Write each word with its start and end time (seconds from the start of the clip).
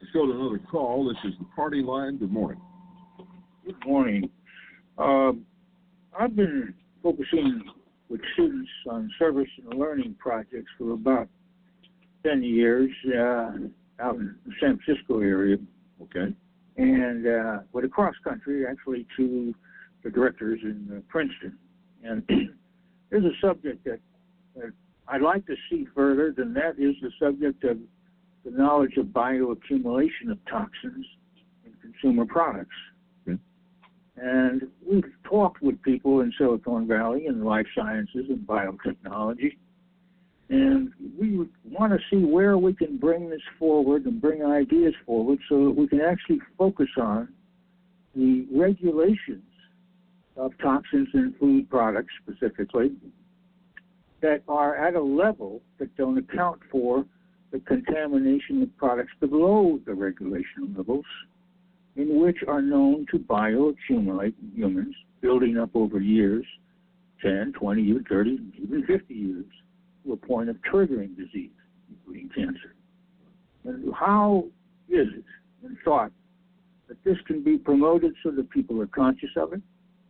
Let's 0.00 0.12
go 0.12 0.26
to 0.26 0.32
another 0.32 0.60
call. 0.70 1.06
This 1.06 1.30
is 1.30 1.38
the 1.38 1.44
party 1.54 1.82
line. 1.82 2.16
Good 2.16 2.32
morning. 2.32 2.60
Good 3.66 3.76
morning. 3.86 4.30
Um, 4.96 5.44
I've 6.18 6.34
been 6.34 6.74
focusing 7.02 7.62
with 8.08 8.20
students 8.32 8.70
on 8.88 9.10
service 9.18 9.48
and 9.58 9.78
learning 9.78 10.16
projects 10.18 10.70
for 10.78 10.92
about 10.92 11.28
10 12.24 12.42
years 12.42 12.90
uh, 13.08 13.50
out 14.00 14.16
in 14.16 14.36
the 14.46 14.52
San 14.58 14.78
Francisco 14.78 15.20
area. 15.20 15.58
Okay. 16.02 16.34
And 16.78 17.26
uh, 17.26 17.58
with 17.72 17.84
a 17.84 17.88
cross 17.88 18.14
country, 18.24 18.64
actually, 18.66 19.06
to 19.18 19.54
the 20.02 20.10
directors 20.10 20.60
in 20.62 20.88
uh, 20.96 21.00
Princeton. 21.08 21.58
And 22.02 22.22
there's 23.10 23.24
a 23.24 23.46
subject 23.46 23.84
that, 23.84 24.00
that 24.56 24.72
I'd 25.08 25.20
like 25.20 25.46
to 25.46 25.54
see 25.70 25.86
further, 25.94 26.32
than 26.34 26.54
that 26.54 26.78
is 26.78 26.94
the 27.02 27.10
subject 27.20 27.64
of 27.64 27.76
the 28.44 28.50
knowledge 28.50 28.96
of 28.96 29.06
bioaccumulation 29.06 30.30
of 30.30 30.38
toxins 30.48 31.06
in 31.64 31.72
consumer 31.80 32.24
products. 32.24 32.74
Okay. 33.28 33.38
And 34.16 34.62
we've 34.86 35.04
talked 35.28 35.62
with 35.62 35.80
people 35.82 36.20
in 36.20 36.32
Silicon 36.38 36.86
Valley 36.86 37.26
in 37.26 37.44
life 37.44 37.66
sciences 37.74 38.26
and 38.28 38.46
biotechnology, 38.46 39.56
and 40.48 40.92
we 41.18 41.46
want 41.64 41.92
to 41.92 41.98
see 42.10 42.24
where 42.24 42.58
we 42.58 42.74
can 42.74 42.96
bring 42.96 43.30
this 43.30 43.40
forward 43.58 44.04
and 44.06 44.20
bring 44.20 44.44
ideas 44.44 44.94
forward 45.06 45.38
so 45.48 45.66
that 45.66 45.70
we 45.70 45.86
can 45.86 46.00
actually 46.00 46.40
focus 46.58 46.88
on 47.00 47.28
the 48.16 48.46
regulations 48.52 49.44
of 50.36 50.52
toxins 50.58 51.08
in 51.14 51.34
food 51.38 51.70
products 51.70 52.12
specifically 52.22 52.92
that 54.20 54.42
are 54.48 54.76
at 54.76 54.94
a 54.94 55.00
level 55.00 55.62
that 55.78 55.94
don't 55.96 56.18
account 56.18 56.60
for 56.70 57.04
the 57.52 57.60
contamination 57.60 58.62
of 58.62 58.76
products 58.76 59.12
below 59.20 59.80
the 59.84 59.94
regulation 59.94 60.74
levels, 60.76 61.04
in 61.96 62.20
which 62.20 62.38
are 62.46 62.62
known 62.62 63.06
to 63.10 63.18
bioaccumulate 63.18 64.34
in 64.40 64.52
humans, 64.54 64.94
building 65.20 65.58
up 65.58 65.70
over 65.74 66.00
years 66.00 66.44
10, 67.22 67.52
20, 67.52 67.82
even 67.82 68.04
30, 68.04 68.38
even 68.62 68.84
50 68.86 69.14
years 69.14 69.44
to 70.04 70.12
a 70.12 70.16
point 70.16 70.48
of 70.48 70.56
triggering 70.72 71.16
disease, 71.16 71.50
including 71.90 72.30
cancer. 72.34 72.74
And 73.64 73.92
how 73.94 74.46
is 74.88 75.08
it 75.14 75.24
in 75.62 75.76
thought 75.84 76.12
that 76.88 77.02
this 77.04 77.18
can 77.26 77.44
be 77.44 77.58
promoted 77.58 78.14
so 78.22 78.30
that 78.30 78.48
people 78.50 78.80
are 78.80 78.86
conscious 78.86 79.30
of 79.36 79.52
it, 79.52 79.60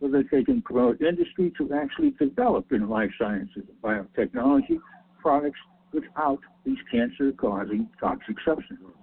so 0.00 0.08
that 0.08 0.24
they 0.30 0.42
can 0.42 0.60
promote 0.62 1.00
industry 1.00 1.52
to 1.56 1.72
actually 1.72 2.10
develop 2.10 2.72
in 2.72 2.88
life 2.88 3.10
sciences 3.18 3.62
and 3.68 3.82
biotechnology 3.82 4.78
products 5.20 5.60
without 5.96 6.40
these 6.64 6.82
cancer-causing 6.92 7.82
toxic 7.98 8.36
substances. 8.46 8.94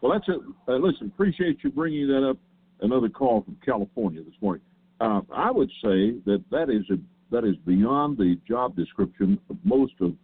Well, 0.00 0.12
that's 0.12 0.28
it. 0.28 0.40
Uh, 0.68 0.76
listen, 0.76 1.04
appreciate 1.14 1.56
you 1.62 1.70
bringing 1.70 2.06
that 2.08 2.24
up. 2.30 2.38
Another 2.82 3.10
call 3.10 3.42
from 3.42 3.56
California 3.70 4.22
this 4.22 4.38
morning. 4.40 4.64
Uh, 5.00 5.20
I 5.48 5.50
would 5.50 5.70
say 5.84 5.98
that 6.24 6.42
that 6.50 6.68
is 6.70 6.84
a, 6.90 6.98
that 7.34 7.44
is 7.44 7.56
beyond 7.66 8.16
the 8.16 8.32
job 8.48 8.74
description 8.74 9.38
of 9.50 9.56
most 9.64 9.92
of 10.00 10.14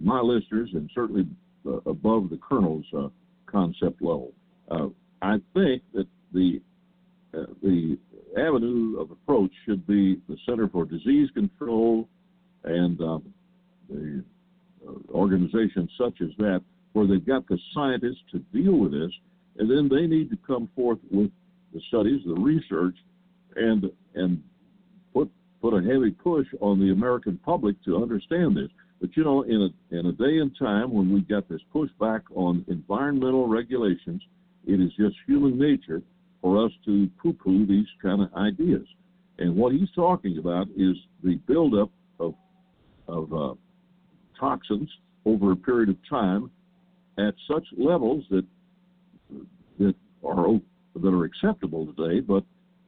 my 0.00 0.20
listeners, 0.20 0.70
and 0.72 0.90
certainly 0.94 1.26
uh, 1.66 1.78
above 1.86 2.30
the 2.30 2.38
colonel's 2.38 2.86
uh, 2.96 3.08
concept 3.44 4.00
level. 4.00 4.32
Uh, 4.70 4.88
I 5.20 5.34
think 5.52 5.82
that 5.92 6.06
the 6.32 6.60
uh, 7.36 7.52
the 7.62 7.98
avenue 8.38 8.98
of 8.98 9.10
approach 9.10 9.52
should 9.66 9.86
be 9.86 10.20
the 10.28 10.36
Center 10.46 10.68
for 10.68 10.84
Disease 10.86 11.28
Control 11.34 12.08
and 12.64 13.00
um, 13.00 13.22
the 13.88 14.24
organizations 15.20 15.90
such 15.98 16.20
as 16.22 16.30
that, 16.38 16.62
where 16.92 17.06
they've 17.06 17.26
got 17.26 17.46
the 17.46 17.58
scientists 17.74 18.22
to 18.32 18.38
deal 18.52 18.76
with 18.76 18.92
this, 18.92 19.12
and 19.58 19.70
then 19.70 19.88
they 19.88 20.06
need 20.06 20.30
to 20.30 20.38
come 20.46 20.68
forth 20.74 20.98
with 21.10 21.30
the 21.74 21.80
studies, 21.88 22.20
the 22.26 22.34
research, 22.34 22.96
and 23.56 23.90
and 24.14 24.42
put 25.14 25.30
put 25.60 25.74
a 25.74 25.82
heavy 25.82 26.10
push 26.10 26.46
on 26.60 26.80
the 26.80 26.92
American 26.92 27.38
public 27.44 27.76
to 27.84 28.02
understand 28.02 28.56
this. 28.56 28.70
But 29.00 29.16
you 29.16 29.24
know, 29.24 29.42
in 29.42 29.60
a 29.68 29.96
in 29.96 30.06
a 30.06 30.12
day 30.12 30.38
and 30.38 30.56
time 30.58 30.92
when 30.92 31.12
we've 31.12 31.28
got 31.28 31.48
this 31.48 31.60
pushback 31.74 32.22
on 32.34 32.64
environmental 32.68 33.46
regulations, 33.46 34.22
it 34.66 34.80
is 34.80 34.90
just 34.98 35.16
human 35.26 35.58
nature 35.58 36.02
for 36.40 36.64
us 36.64 36.72
to 36.86 37.08
poo-poo 37.22 37.66
these 37.66 37.86
kind 38.02 38.22
of 38.22 38.32
ideas. 38.34 38.86
And 39.38 39.54
what 39.54 39.72
he's 39.72 39.90
talking 39.94 40.38
about 40.38 40.68
is 40.76 40.96
the 41.22 41.36
buildup 41.46 41.90
of 42.18 42.34
of 43.06 43.32
uh, 43.32 43.54
toxins 44.38 44.88
over 45.30 45.52
a 45.52 45.56
period 45.56 45.88
of 45.88 45.96
time 46.08 46.50
at 47.18 47.34
such 47.50 47.64
levels 47.76 48.24
that 48.30 48.44
that 49.78 49.94
are 50.24 50.60
that 50.96 51.08
are 51.08 51.24
acceptable 51.24 51.86
today, 51.94 52.20
but 52.20 52.44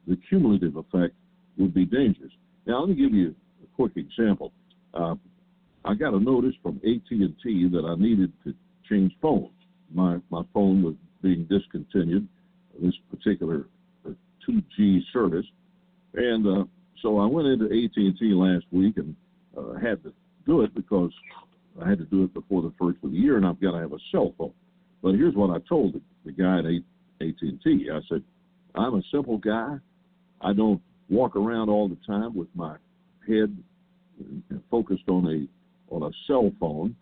the 0.07 0.17
cumulative 0.29 0.75
effect 0.75 1.15
would 1.57 1.73
be 1.73 1.85
dangerous. 1.85 2.31
Now, 2.65 2.81
let 2.81 2.89
me 2.89 2.95
give 2.95 3.13
you 3.13 3.33
a 3.63 3.75
quick 3.75 3.93
example. 3.95 4.51
Uh, 4.93 5.15
I 5.85 5.93
got 5.93 6.13
a 6.13 6.19
notice 6.19 6.55
from 6.61 6.77
AT&T 6.77 7.69
that 7.71 7.85
I 7.85 7.95
needed 7.95 8.31
to 8.43 8.53
change 8.89 9.13
phones. 9.21 9.51
My 9.93 10.19
my 10.29 10.43
phone 10.53 10.83
was 10.83 10.95
being 11.21 11.45
discontinued, 11.49 12.27
this 12.81 12.93
particular 13.09 13.67
2G 14.05 14.97
uh, 14.97 15.01
service, 15.13 15.45
and 16.15 16.45
uh, 16.47 16.63
so 17.01 17.19
I 17.19 17.25
went 17.25 17.47
into 17.47 17.65
AT&T 17.65 18.17
last 18.33 18.65
week 18.71 18.97
and 18.97 19.15
uh, 19.57 19.73
had 19.73 20.03
to 20.03 20.13
do 20.45 20.61
it 20.61 20.73
because 20.73 21.11
I 21.81 21.89
had 21.89 21.97
to 21.99 22.05
do 22.05 22.23
it 22.23 22.33
before 22.33 22.61
the 22.61 22.73
first 22.79 22.97
of 23.03 23.11
the 23.11 23.17
year, 23.17 23.37
and 23.37 23.45
I've 23.45 23.59
got 23.61 23.71
to 23.71 23.79
have 23.79 23.93
a 23.93 23.99
cell 24.11 24.33
phone. 24.37 24.53
But 25.01 25.15
here's 25.15 25.35
what 25.35 25.49
I 25.49 25.57
told 25.67 25.93
the, 25.93 26.01
the 26.25 26.31
guy 26.31 26.59
at 26.59 26.65
AT&T. 26.65 27.89
I 27.91 27.99
said, 28.09 28.23
I'm 28.75 28.95
a 28.95 29.01
simple 29.11 29.37
guy. 29.37 29.77
I 30.41 30.53
don't 30.53 30.81
walk 31.09 31.35
around 31.35 31.69
all 31.69 31.87
the 31.87 31.97
time 32.07 32.35
with 32.35 32.47
my 32.55 32.75
head 33.27 33.55
focused 34.69 35.07
on 35.07 35.25
a 35.27 35.93
on 35.93 36.03
a 36.03 36.11
cell 36.27 36.51
phone. 36.59 36.95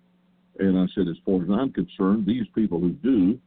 And 0.60 0.78
I 0.78 0.86
said, 0.94 1.08
as 1.08 1.16
far 1.26 1.42
as 1.42 1.50
I'm 1.50 1.72
concerned, 1.72 2.26
these 2.26 2.46
people 2.54 2.80
who 2.80 2.92
do, 2.92 3.40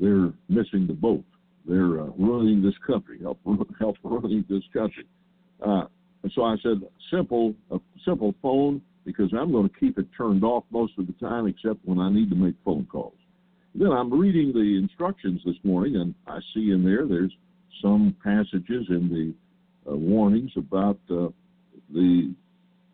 they're 0.00 0.32
missing 0.48 0.86
the 0.86 0.92
boat. 0.92 1.24
They're 1.66 2.00
uh, 2.00 2.10
ruining 2.18 2.62
this 2.62 2.74
country, 2.86 3.18
help 3.20 3.38
help 3.78 3.96
ruining 4.02 4.44
this 4.48 4.62
country. 4.72 5.06
Uh, 5.64 5.84
and 6.22 6.32
so 6.34 6.44
I 6.44 6.56
said, 6.62 6.82
simple, 7.10 7.54
a 7.70 7.78
simple 8.04 8.34
phone 8.42 8.82
because 9.04 9.32
I'm 9.32 9.52
going 9.52 9.68
to 9.68 9.80
keep 9.80 9.98
it 9.98 10.06
turned 10.16 10.44
off 10.44 10.64
most 10.70 10.92
of 10.98 11.06
the 11.06 11.14
time, 11.14 11.46
except 11.46 11.78
when 11.84 11.98
I 11.98 12.10
need 12.10 12.30
to 12.30 12.36
make 12.36 12.54
phone 12.64 12.86
calls. 12.90 13.14
Then 13.74 13.92
I'm 13.92 14.12
reading 14.12 14.52
the 14.52 14.78
instructions 14.78 15.40
this 15.44 15.56
morning, 15.62 15.96
and 15.96 16.14
I 16.26 16.38
see 16.54 16.70
in 16.70 16.84
there 16.84 17.06
there's 17.06 17.32
some 17.80 18.14
passages 18.22 18.86
in 18.88 19.08
the 19.08 19.90
uh, 19.90 19.96
warnings 19.96 20.50
about 20.56 20.98
uh, 21.10 21.28
the 21.92 22.34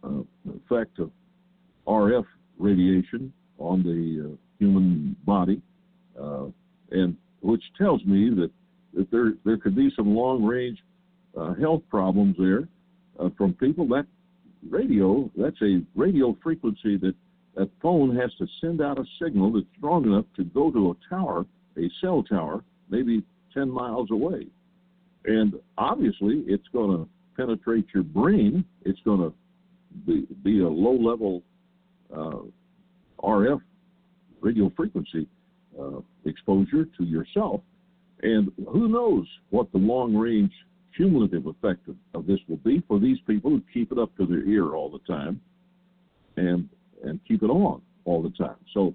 uh, 0.04 0.22
effect 0.54 0.98
of 0.98 1.10
RF 1.86 2.24
radiation 2.58 3.32
on 3.58 3.82
the 3.82 4.32
uh, 4.32 4.36
human 4.58 5.16
body, 5.24 5.60
uh, 6.20 6.46
and 6.90 7.16
which 7.40 7.62
tells 7.78 8.04
me 8.04 8.30
that, 8.30 8.50
that 8.94 9.10
there 9.10 9.32
there 9.44 9.56
could 9.56 9.74
be 9.74 9.90
some 9.96 10.14
long 10.14 10.44
range 10.44 10.78
uh, 11.38 11.54
health 11.54 11.82
problems 11.90 12.36
there 12.38 12.68
from 13.38 13.54
people 13.54 13.86
that 13.88 14.06
radio, 14.70 15.30
that's 15.36 15.60
a 15.62 15.82
radio 15.94 16.36
frequency 16.42 16.96
that 16.98 17.14
a 17.56 17.68
phone 17.80 18.14
has 18.16 18.30
to 18.38 18.46
send 18.60 18.80
out 18.82 18.98
a 18.98 19.04
signal 19.22 19.52
that's 19.52 19.66
strong 19.78 20.04
enough 20.04 20.26
to 20.36 20.44
go 20.44 20.70
to 20.70 20.90
a 20.90 21.14
tower, 21.14 21.46
a 21.78 21.90
cell 22.00 22.22
tower, 22.22 22.62
maybe 22.90 23.22
10 23.54 23.70
miles 23.70 24.10
away. 24.10 24.46
And 25.24 25.54
obviously, 25.78 26.44
it's 26.46 26.66
going 26.72 26.96
to 26.96 27.08
penetrate 27.36 27.86
your 27.94 28.02
brain. 28.02 28.64
It's 28.84 29.00
going 29.04 29.20
to 29.20 29.32
be, 30.06 30.26
be 30.44 30.60
a 30.60 30.68
low 30.68 30.92
level 30.92 31.42
uh, 32.14 32.42
RF 33.22 33.60
radio 34.40 34.70
frequency 34.76 35.26
uh, 35.80 36.00
exposure 36.24 36.86
to 36.98 37.04
yourself. 37.04 37.60
And 38.22 38.50
who 38.68 38.88
knows 38.88 39.26
what 39.50 39.70
the 39.72 39.78
long 39.78 40.14
range 40.14 40.52
cumulative 40.96 41.46
effect 41.46 41.88
of, 41.88 41.96
of 42.14 42.26
this 42.26 42.38
will 42.48 42.55
these 43.06 43.18
people 43.26 43.50
who 43.50 43.62
keep 43.72 43.92
it 43.92 43.98
up 43.98 44.14
to 44.16 44.26
their 44.26 44.44
ear 44.44 44.74
all 44.74 44.90
the 44.90 45.12
time 45.12 45.40
and 46.36 46.68
and 47.04 47.20
keep 47.26 47.42
it 47.42 47.50
on 47.50 47.80
all 48.04 48.22
the 48.22 48.30
time. 48.30 48.56
So 48.74 48.94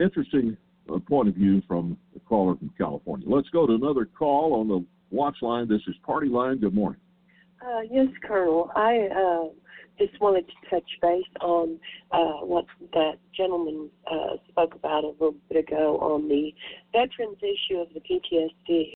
interesting 0.00 0.56
uh, 0.92 0.98
point 0.98 1.28
of 1.28 1.34
view 1.34 1.62
from 1.68 1.96
the 2.12 2.20
caller 2.20 2.56
from 2.56 2.70
California. 2.76 3.26
Let's 3.28 3.48
go 3.50 3.66
to 3.66 3.74
another 3.74 4.06
call 4.06 4.54
on 4.54 4.68
the 4.68 4.84
watch 5.10 5.36
line. 5.42 5.68
This 5.68 5.82
is 5.86 5.94
Party 6.04 6.28
Line. 6.28 6.58
Good 6.58 6.74
morning. 6.74 7.00
Uh, 7.64 7.80
yes, 7.90 8.08
Colonel. 8.26 8.70
I 8.74 9.08
uh, 9.16 9.48
just 9.98 10.20
wanted 10.20 10.46
to 10.48 10.70
touch 10.70 10.90
base 11.00 11.22
on 11.40 11.78
uh, 12.10 12.44
what 12.44 12.66
that 12.92 13.14
gentleman 13.36 13.90
uh, 14.10 14.36
spoke 14.48 14.74
about 14.74 15.04
a 15.04 15.08
little 15.08 15.36
bit 15.48 15.68
ago 15.68 15.98
on 15.98 16.28
the 16.28 16.52
veterans 16.92 17.38
issue 17.38 17.78
of 17.78 17.88
the 17.94 18.00
PTSD 18.00 18.92